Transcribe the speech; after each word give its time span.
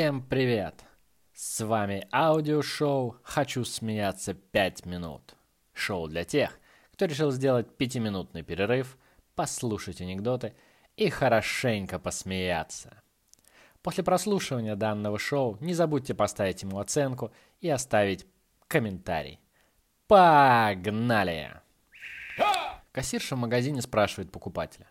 Всем 0.00 0.22
привет! 0.22 0.82
С 1.34 1.62
вами 1.62 2.08
аудиошоу 2.10 3.18
«Хочу 3.22 3.66
смеяться 3.66 4.32
5 4.32 4.86
минут». 4.86 5.36
Шоу 5.74 6.08
для 6.08 6.24
тех, 6.24 6.58
кто 6.92 7.04
решил 7.04 7.30
сделать 7.30 7.76
пятиминутный 7.76 8.42
перерыв, 8.42 8.96
послушать 9.34 10.00
анекдоты 10.00 10.54
и 10.96 11.10
хорошенько 11.10 11.98
посмеяться. 11.98 13.02
После 13.82 14.02
прослушивания 14.02 14.74
данного 14.74 15.18
шоу 15.18 15.58
не 15.60 15.74
забудьте 15.74 16.14
поставить 16.14 16.62
ему 16.62 16.78
оценку 16.78 17.30
и 17.60 17.68
оставить 17.68 18.26
комментарий. 18.68 19.38
Погнали! 20.06 21.60
Кассирша 22.92 23.36
в 23.36 23.40
магазине 23.40 23.82
спрашивает 23.82 24.32
покупателя. 24.32 24.86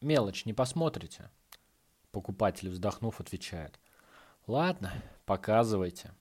«Мелочь 0.00 0.46
не 0.46 0.54
посмотрите?» 0.54 1.28
Покупатель, 2.10 2.70
вздохнув, 2.70 3.20
отвечает. 3.20 3.78
«Ладно, 4.46 4.92
показывайте». 5.26 6.12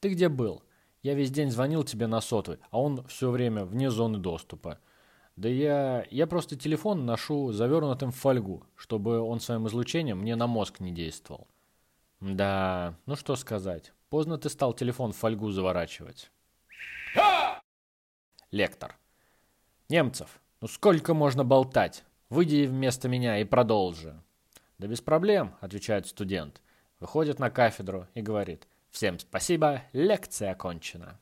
«Ты 0.00 0.10
где 0.10 0.28
был? 0.28 0.62
Я 1.02 1.14
весь 1.14 1.30
день 1.30 1.50
звонил 1.50 1.84
тебе 1.84 2.06
на 2.06 2.20
сотовый, 2.20 2.60
а 2.70 2.80
он 2.80 3.06
все 3.06 3.30
время 3.30 3.64
вне 3.64 3.90
зоны 3.90 4.18
доступа. 4.18 4.78
Да 5.36 5.48
я... 5.48 6.06
я 6.10 6.26
просто 6.26 6.56
телефон 6.56 7.06
ношу 7.06 7.52
завернутым 7.52 8.10
в 8.10 8.16
фольгу, 8.16 8.66
чтобы 8.74 9.20
он 9.20 9.40
своим 9.40 9.66
излучением 9.68 10.18
мне 10.18 10.36
на 10.36 10.46
мозг 10.46 10.80
не 10.80 10.92
действовал». 10.92 11.48
«Да, 12.20 12.96
ну 13.06 13.16
что 13.16 13.36
сказать. 13.36 13.92
Поздно 14.08 14.38
ты 14.38 14.48
стал 14.48 14.72
телефон 14.72 15.12
в 15.12 15.16
фольгу 15.16 15.50
заворачивать». 15.50 16.30
Лектор. 18.50 18.98
«Немцев, 19.88 20.40
ну 20.60 20.68
сколько 20.68 21.14
можно 21.14 21.44
болтать? 21.44 22.04
Выйди 22.30 22.66
вместо 22.66 23.08
меня 23.08 23.38
и 23.38 23.44
продолжи». 23.44 24.20
«Да 24.78 24.86
без 24.86 25.00
проблем»,— 25.00 25.54
отвечает 25.60 26.06
студент. 26.06 26.60
Выходит 27.00 27.38
на 27.38 27.50
кафедру 27.50 28.06
и 28.14 28.22
говорит. 28.22 28.66
«Всем 28.90 29.18
спасибо, 29.18 29.82
лекция 29.92 30.52
окончена». 30.52 31.18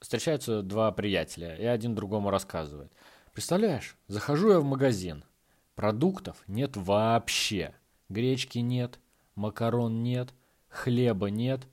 Встречаются 0.00 0.62
два 0.62 0.92
приятеля, 0.92 1.56
и 1.56 1.64
один 1.64 1.94
другому 1.94 2.30
рассказывает. 2.30 2.92
«Представляешь, 3.32 3.96
захожу 4.06 4.52
я 4.52 4.60
в 4.60 4.64
магазин. 4.64 5.24
Продуктов 5.74 6.42
нет 6.46 6.76
вообще. 6.76 7.74
Гречки 8.08 8.58
нет, 8.58 8.98
макарон 9.34 10.02
нет, 10.02 10.34
хлеба 10.68 11.30
нет. 11.30 11.66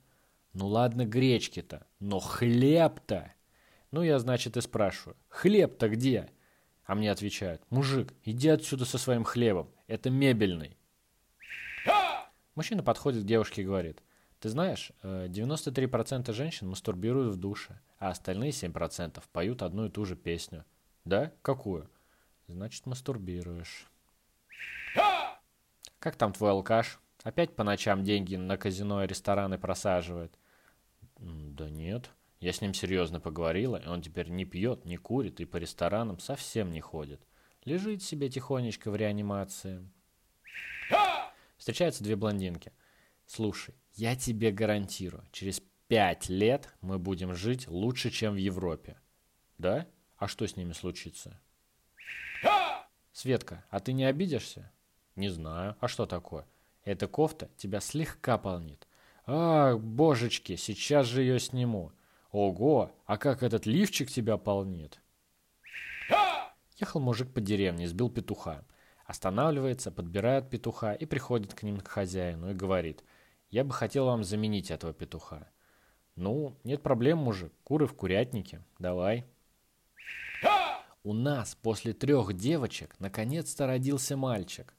Ну 0.52 0.66
ладно 0.66 1.04
гречки-то, 1.06 1.86
но 1.98 2.18
хлеб-то 2.18 3.32
ну, 3.96 4.02
я, 4.02 4.18
значит, 4.18 4.56
и 4.56 4.60
спрашиваю, 4.60 5.16
хлеб-то 5.28 5.88
где? 5.88 6.28
А 6.84 6.94
мне 6.94 7.10
отвечают, 7.10 7.62
мужик, 7.70 8.12
иди 8.24 8.48
отсюда 8.48 8.84
со 8.84 8.98
своим 8.98 9.24
хлебом, 9.24 9.70
это 9.86 10.10
мебельный. 10.10 10.76
Мужчина 12.54 12.82
подходит 12.82 13.24
к 13.24 13.26
девушке 13.26 13.62
и 13.62 13.64
говорит, 13.64 14.02
ты 14.40 14.48
знаешь, 14.48 14.92
93% 15.02 16.30
э, 16.30 16.32
женщин 16.32 16.68
мастурбируют 16.68 17.34
в 17.34 17.38
душе, 17.38 17.80
а 17.98 18.10
остальные 18.10 18.50
7% 18.50 19.22
поют 19.32 19.62
одну 19.62 19.86
и 19.86 19.90
ту 19.90 20.04
же 20.04 20.16
песню. 20.16 20.64
Да? 21.04 21.32
Какую? 21.42 21.88
Значит, 22.48 22.86
мастурбируешь. 22.86 23.86
Как 25.98 26.16
там 26.16 26.32
твой 26.32 26.50
алкаш? 26.50 27.00
Опять 27.22 27.56
по 27.56 27.64
ночам 27.64 28.04
деньги 28.04 28.36
на 28.36 28.56
казино 28.56 29.02
и 29.02 29.06
рестораны 29.06 29.58
просаживает? 29.58 30.38
Да 31.18 31.68
нет. 31.68 32.10
Я 32.40 32.52
с 32.52 32.60
ним 32.60 32.74
серьезно 32.74 33.18
поговорила, 33.18 33.76
и 33.76 33.88
он 33.88 34.02
теперь 34.02 34.28
не 34.28 34.44
пьет, 34.44 34.84
не 34.84 34.96
курит 34.96 35.40
и 35.40 35.44
по 35.46 35.56
ресторанам 35.56 36.18
совсем 36.18 36.70
не 36.70 36.80
ходит. 36.80 37.20
Лежит 37.66 38.00
себе 38.00 38.28
тихонечко 38.28 38.92
в 38.92 38.96
реанимации. 38.96 39.84
Встречаются 41.58 42.04
две 42.04 42.14
блондинки. 42.14 42.72
Слушай, 43.26 43.74
я 43.94 44.14
тебе 44.14 44.52
гарантирую, 44.52 45.24
через 45.32 45.60
пять 45.88 46.28
лет 46.28 46.72
мы 46.80 47.00
будем 47.00 47.34
жить 47.34 47.66
лучше, 47.66 48.10
чем 48.10 48.34
в 48.34 48.36
Европе. 48.36 48.96
Да? 49.58 49.84
А 50.16 50.28
что 50.28 50.46
с 50.46 50.56
ними 50.56 50.72
случится? 50.74 51.40
Светка, 53.12 53.64
а 53.70 53.80
ты 53.80 53.92
не 53.92 54.04
обидишься? 54.04 54.70
Не 55.16 55.28
знаю. 55.28 55.74
А 55.80 55.88
что 55.88 56.06
такое? 56.06 56.46
Эта 56.84 57.08
кофта 57.08 57.50
тебя 57.56 57.80
слегка 57.80 58.38
полнит. 58.38 58.86
Ах, 59.26 59.80
божечки, 59.80 60.54
сейчас 60.54 61.06
же 61.06 61.22
ее 61.22 61.40
сниму. 61.40 61.90
Ого, 62.30 62.92
а 63.06 63.18
как 63.18 63.42
этот 63.42 63.66
лифчик 63.66 64.08
тебя 64.08 64.36
полнит? 64.36 65.00
Ехал 66.76 67.00
мужик 67.00 67.32
по 67.32 67.40
деревне, 67.40 67.88
сбил 67.88 68.10
петуха. 68.10 68.64
Останавливается, 69.04 69.90
подбирает 69.90 70.50
петуха 70.50 70.92
и 70.92 71.06
приходит 71.06 71.54
к 71.54 71.62
ним 71.62 71.80
к 71.80 71.88
хозяину 71.88 72.50
и 72.50 72.54
говорит, 72.54 73.04
«Я 73.50 73.64
бы 73.64 73.72
хотел 73.72 74.06
вам 74.06 74.24
заменить 74.24 74.70
этого 74.70 74.92
петуха». 74.92 75.48
«Ну, 76.16 76.56
нет 76.64 76.82
проблем, 76.82 77.18
мужик, 77.18 77.52
куры 77.62 77.86
в 77.86 77.94
курятнике, 77.94 78.64
давай». 78.78 79.26
У 81.06 81.12
нас 81.12 81.54
после 81.54 81.92
трех 81.92 82.32
девочек 82.32 82.96
наконец-то 82.98 83.68
родился 83.68 84.16
мальчик. 84.16 84.74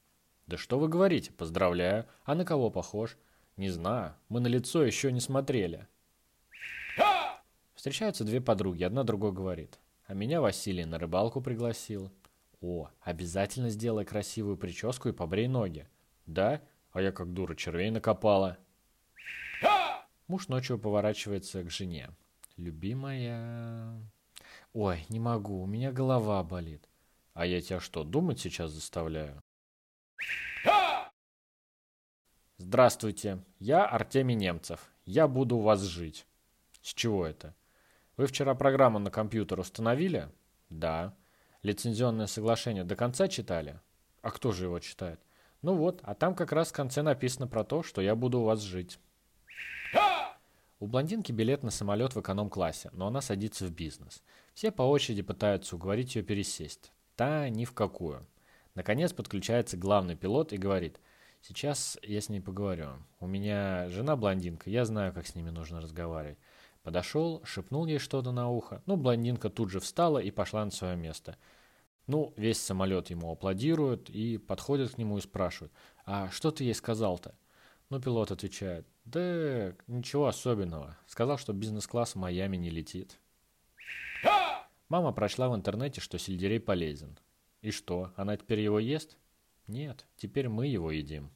Да 0.46 0.58
что 0.58 0.78
вы 0.78 0.88
говорите, 0.88 1.32
поздравляю. 1.32 2.04
А 2.24 2.34
на 2.34 2.44
кого 2.44 2.70
похож? 2.70 3.16
Не 3.56 3.70
знаю, 3.70 4.14
мы 4.28 4.40
на 4.40 4.46
лицо 4.46 4.84
еще 4.84 5.10
не 5.10 5.20
смотрели. 5.20 5.88
Встречаются 7.74 8.24
две 8.24 8.42
подруги, 8.42 8.82
одна 8.82 9.04
другой 9.04 9.32
говорит. 9.32 9.78
А 10.08 10.14
меня 10.14 10.40
Василий 10.40 10.86
на 10.86 10.98
рыбалку 10.98 11.42
пригласил. 11.42 12.10
О, 12.62 12.88
обязательно 13.02 13.68
сделай 13.68 14.06
красивую 14.06 14.56
прическу 14.56 15.10
и 15.10 15.12
побрей 15.12 15.48
ноги. 15.48 15.86
Да? 16.24 16.62
А 16.92 17.02
я 17.02 17.12
как 17.12 17.34
дура 17.34 17.54
червей 17.54 17.90
накопала. 17.90 18.56
Муж 20.26 20.48
ночью 20.48 20.78
поворачивается 20.78 21.62
к 21.62 21.70
жене. 21.70 22.08
Любимая... 22.56 24.00
Ой, 24.72 25.04
не 25.10 25.20
могу, 25.20 25.60
у 25.60 25.66
меня 25.66 25.92
голова 25.92 26.42
болит. 26.42 26.88
А 27.34 27.44
я 27.44 27.60
тебя 27.60 27.78
что, 27.78 28.02
думать 28.02 28.40
сейчас 28.40 28.70
заставляю? 28.70 29.42
Здравствуйте, 32.56 33.44
я 33.58 33.84
Артемий 33.84 34.36
Немцев. 34.36 34.90
Я 35.04 35.28
буду 35.28 35.58
у 35.58 35.62
вас 35.62 35.82
жить. 35.82 36.26
С 36.80 36.94
чего 36.94 37.26
это? 37.26 37.54
Вы 38.18 38.26
вчера 38.26 38.56
программу 38.56 38.98
на 38.98 39.12
компьютер 39.12 39.60
установили? 39.60 40.28
Да. 40.70 41.14
Лицензионное 41.62 42.26
соглашение 42.26 42.82
до 42.82 42.96
конца 42.96 43.28
читали? 43.28 43.78
А 44.22 44.32
кто 44.32 44.50
же 44.50 44.64
его 44.64 44.80
читает? 44.80 45.20
Ну 45.62 45.76
вот, 45.76 46.00
а 46.02 46.16
там 46.16 46.34
как 46.34 46.50
раз 46.50 46.70
в 46.70 46.72
конце 46.72 47.02
написано 47.02 47.46
про 47.46 47.62
то, 47.62 47.84
что 47.84 48.02
я 48.02 48.16
буду 48.16 48.40
у 48.40 48.44
вас 48.44 48.60
жить. 48.60 48.98
У 50.80 50.88
блондинки 50.88 51.30
билет 51.30 51.62
на 51.62 51.70
самолет 51.70 52.16
в 52.16 52.20
эконом-классе, 52.20 52.90
но 52.92 53.06
она 53.06 53.20
садится 53.20 53.66
в 53.66 53.70
бизнес. 53.70 54.24
Все 54.52 54.72
по 54.72 54.82
очереди 54.82 55.22
пытаются 55.22 55.76
уговорить 55.76 56.16
ее 56.16 56.24
пересесть. 56.24 56.90
Та 57.14 57.48
ни 57.48 57.64
в 57.64 57.72
какую. 57.72 58.26
Наконец 58.74 59.12
подключается 59.12 59.76
главный 59.76 60.16
пилот 60.16 60.52
и 60.52 60.56
говорит, 60.56 60.98
сейчас 61.40 61.96
я 62.02 62.20
с 62.20 62.28
ней 62.28 62.40
поговорю. 62.40 62.94
У 63.20 63.28
меня 63.28 63.88
жена 63.90 64.16
блондинка, 64.16 64.70
я 64.70 64.84
знаю, 64.84 65.12
как 65.12 65.28
с 65.28 65.36
ними 65.36 65.50
нужно 65.50 65.80
разговаривать. 65.80 66.38
Подошел, 66.82 67.42
шепнул 67.44 67.86
ей 67.86 67.98
что-то 67.98 68.32
на 68.32 68.48
ухо. 68.50 68.82
Ну, 68.86 68.96
блондинка 68.96 69.50
тут 69.50 69.70
же 69.70 69.80
встала 69.80 70.18
и 70.18 70.30
пошла 70.30 70.64
на 70.64 70.70
свое 70.70 70.96
место. 70.96 71.36
Ну, 72.06 72.32
весь 72.36 72.60
самолет 72.60 73.10
ему 73.10 73.30
аплодирует 73.30 74.08
и 74.08 74.38
подходят 74.38 74.92
к 74.92 74.98
нему 74.98 75.18
и 75.18 75.20
спрашивают, 75.20 75.72
а 76.06 76.30
что 76.30 76.50
ты 76.50 76.64
ей 76.64 76.74
сказал-то? 76.74 77.34
Ну, 77.90 78.00
пилот 78.00 78.30
отвечает, 78.30 78.86
да 79.04 79.74
ничего 79.86 80.26
особенного. 80.26 80.96
Сказал, 81.06 81.36
что 81.38 81.52
бизнес-класс 81.52 82.12
в 82.12 82.18
Майами 82.18 82.56
не 82.56 82.70
летит. 82.70 83.18
Мама 84.88 85.12
прочла 85.12 85.50
в 85.50 85.54
интернете, 85.54 86.00
что 86.00 86.18
сельдерей 86.18 86.60
полезен. 86.60 87.18
И 87.60 87.70
что, 87.70 88.12
она 88.16 88.36
теперь 88.36 88.60
его 88.60 88.78
ест? 88.78 89.18
Нет, 89.66 90.06
теперь 90.16 90.48
мы 90.48 90.66
его 90.66 90.90
едим. 90.90 91.30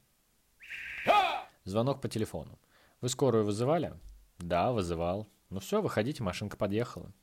Звонок 1.63 2.01
по 2.01 2.09
телефону. 2.09 2.57
Вы 2.99 3.09
скорую 3.09 3.45
вызывали? 3.45 3.93
Да, 4.39 4.71
вызывал. 4.71 5.29
Ну 5.53 5.59
все, 5.59 5.83
выходите, 5.83 6.23
машинка 6.23 6.57
подъехала. 6.57 7.13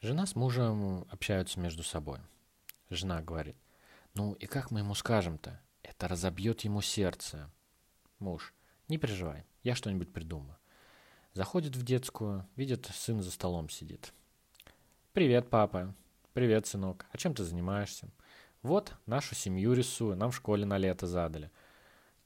Жена 0.00 0.24
с 0.24 0.36
мужем 0.36 1.04
общаются 1.10 1.58
между 1.58 1.82
собой. 1.82 2.20
Жена 2.90 3.22
говорит, 3.22 3.56
ну 4.14 4.34
и 4.34 4.46
как 4.46 4.70
мы 4.70 4.80
ему 4.80 4.94
скажем-то? 4.94 5.60
Это 5.82 6.06
разобьет 6.06 6.60
ему 6.60 6.80
сердце. 6.82 7.50
Муж, 8.20 8.54
не 8.86 8.98
переживай, 8.98 9.44
я 9.64 9.74
что-нибудь 9.74 10.12
придумаю. 10.12 10.56
Заходит 11.32 11.74
в 11.74 11.84
детскую, 11.84 12.48
видит, 12.54 12.86
сын 12.94 13.20
за 13.20 13.32
столом 13.32 13.68
сидит. 13.68 14.12
«Привет, 15.12 15.50
папа. 15.50 15.92
Привет, 16.34 16.68
сынок. 16.68 17.06
А 17.10 17.18
чем 17.18 17.34
ты 17.34 17.42
занимаешься?» 17.42 18.08
«Вот, 18.62 18.94
нашу 19.06 19.34
семью 19.34 19.72
рисую, 19.72 20.16
нам 20.16 20.30
в 20.30 20.36
школе 20.36 20.64
на 20.64 20.78
лето 20.78 21.08
задали». 21.08 21.50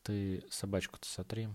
«Ты 0.03 0.45
собачку-то 0.51 1.09
сотри». 1.09 1.49